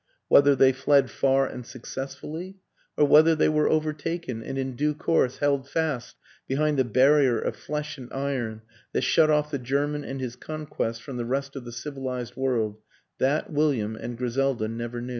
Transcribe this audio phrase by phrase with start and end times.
[0.29, 2.57] Whether they fled far and successfully,
[2.97, 6.15] or whether they were over taken and in due course held fast
[6.47, 10.35] behind the bar rier of flesh and iron that shut off the German and his
[10.35, 12.79] conquests from the rest of the civilized world
[13.19, 15.09] that William and Griselda never knew.